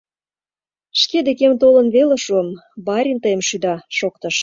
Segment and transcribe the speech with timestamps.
[1.01, 2.49] Шке декем толын веле шуым,
[2.87, 4.35] «барин тыйым шӱда»,— шоктыш.